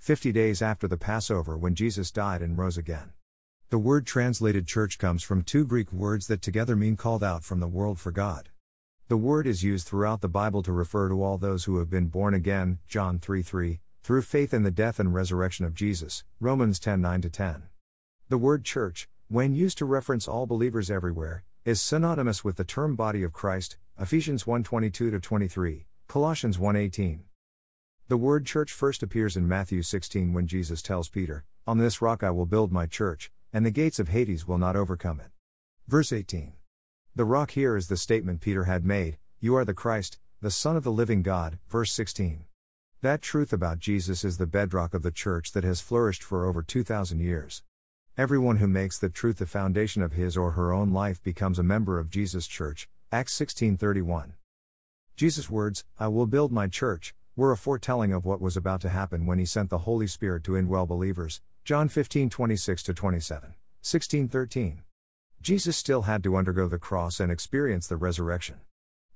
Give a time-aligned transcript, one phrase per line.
[0.00, 3.12] 50 days after the Passover when Jesus died and rose again.
[3.68, 7.60] The word translated church comes from two Greek words that together mean called out from
[7.60, 8.48] the world for God.
[9.08, 12.06] The word is used throughout the Bible to refer to all those who have been
[12.06, 16.80] born again, John 3 3, through faith in the death and resurrection of Jesus, Romans
[16.80, 17.64] 10 9 10.
[18.30, 22.96] The word church, when used to reference all believers everywhere, is synonymous with the term
[22.96, 27.24] body of Christ, Ephesians 1 22 23, Colossians 1 18.
[28.10, 32.24] The word church first appears in Matthew 16 when Jesus tells Peter, On this rock
[32.24, 35.28] I will build my church, and the gates of Hades will not overcome it.
[35.86, 36.54] Verse 18.
[37.14, 40.76] The rock here is the statement Peter had made You are the Christ, the Son
[40.76, 42.46] of the living God, verse 16.
[43.00, 46.64] That truth about Jesus is the bedrock of the church that has flourished for over
[46.64, 47.62] 2,000 years.
[48.18, 51.62] Everyone who makes the truth the foundation of his or her own life becomes a
[51.62, 54.32] member of Jesus' church, Acts 16:31.
[55.14, 58.90] Jesus' words, I will build my church, were a foretelling of what was about to
[58.90, 64.82] happen when he sent the Holy Spirit to indwell believers, John 15:26 27, 16:13.
[65.40, 68.60] Jesus still had to undergo the cross and experience the resurrection.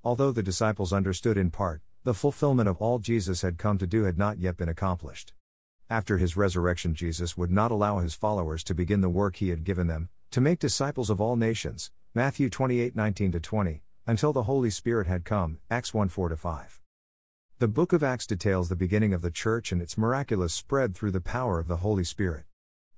[0.03, 4.05] Although the disciples understood in part, the fulfillment of all Jesus had come to do
[4.05, 5.35] had not yet been accomplished.
[5.91, 9.65] After his resurrection, Jesus would not allow his followers to begin the work he had
[9.65, 14.71] given them, to make disciples of all nations, Matthew 28 19 20, until the Holy
[14.71, 16.81] Spirit had come, Acts 1 4 5.
[17.61, 21.13] The book of Acts details the beginning of the church and its miraculous spread through
[21.13, 22.47] the power of the Holy Spirit.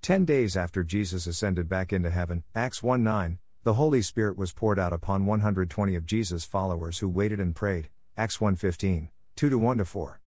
[0.00, 4.54] Ten days after Jesus ascended back into heaven, Acts 1 9, the Holy Spirit was
[4.54, 9.50] poured out upon 120 of Jesus' followers who waited and prayed, Acts 1 15, 2
[9.50, 10.22] to 1 to 4.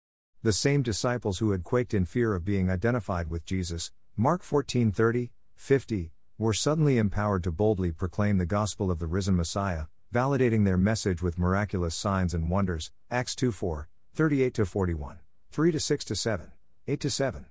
[0.42, 4.90] The same disciples who had quaked in fear of being identified with Jesus, Mark 14
[4.90, 10.64] 30, 50, were suddenly empowered to boldly proclaim the gospel of the risen Messiah, validating
[10.64, 15.18] their message with miraculous signs and wonders, Acts 2 4, 38 to 41,
[15.50, 16.50] 3 to 6 to 7,
[16.88, 17.44] 8 to 7.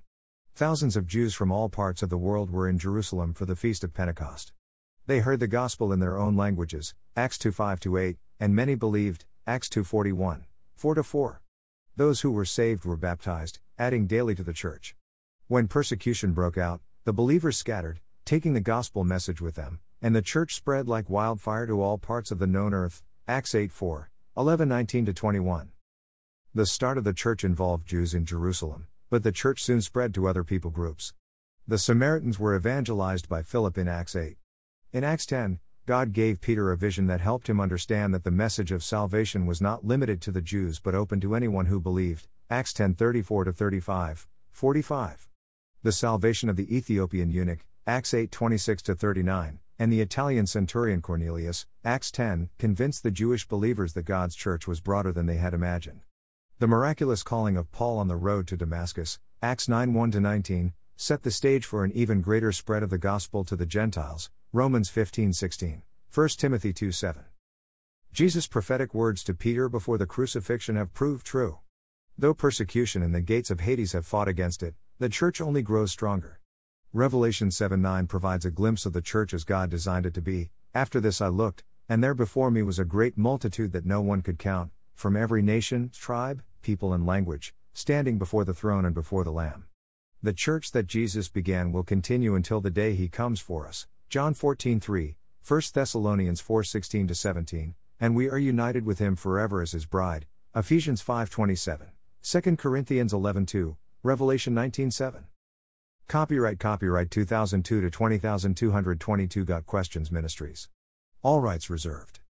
[0.56, 3.84] Thousands of Jews from all parts of the world were in Jerusalem for the feast
[3.84, 4.52] of Pentecost.
[5.06, 8.74] They heard the gospel in their own languages, Acts 2 5 to 8, and many
[8.74, 11.40] believed, Acts 2 41, 4 to 4.
[11.94, 14.96] Those who were saved were baptized, adding daily to the church.
[15.46, 20.20] When persecution broke out, the believers scattered, taking the gospel message with them, and the
[20.20, 24.68] church spread like wildfire to all parts of the known earth, Acts 8 4, 11
[24.68, 25.70] 19 21.
[26.56, 30.26] The start of the church involved Jews in Jerusalem, but the church soon spread to
[30.26, 31.12] other people groups.
[31.68, 34.38] The Samaritans were evangelized by Philip in Acts 8.
[34.90, 38.72] In Acts 10, God gave Peter a vision that helped him understand that the message
[38.72, 42.26] of salvation was not limited to the Jews but open to anyone who believed.
[42.48, 45.28] Acts 10:34 35, 45.
[45.82, 52.10] The salvation of the Ethiopian eunuch, Acts 8:26 39, and the Italian centurion Cornelius, Acts
[52.10, 56.05] 10, convinced the Jewish believers that God's church was broader than they had imagined.
[56.58, 61.22] The miraculous calling of Paul on the road to Damascus, Acts 9 1 19, set
[61.22, 65.34] the stage for an even greater spread of the gospel to the Gentiles, Romans 15
[65.34, 65.82] 16,
[66.14, 67.24] 1 Timothy 2 7.
[68.10, 71.58] Jesus' prophetic words to Peter before the crucifixion have proved true.
[72.16, 75.92] Though persecution and the gates of Hades have fought against it, the church only grows
[75.92, 76.40] stronger.
[76.94, 80.48] Revelation 7 9 provides a glimpse of the church as God designed it to be.
[80.72, 84.22] After this I looked, and there before me was a great multitude that no one
[84.22, 89.22] could count from every nation, tribe, people, and language, standing before the throne and before
[89.22, 89.66] the Lamb.
[90.22, 93.86] The church that Jesus began will continue until the day he comes for us.
[94.08, 99.84] John 14:3, 1 Thessalonians 4:16 17, and we are united with him forever as his
[99.84, 100.26] bride.
[100.54, 101.90] Ephesians 5:27,
[102.22, 105.26] 2 Corinthians 11:2, Revelation 19:7.
[106.08, 110.68] Copyright Copyright 2002 to 20222 Got Questions Ministries.
[111.22, 112.20] All rights reserved.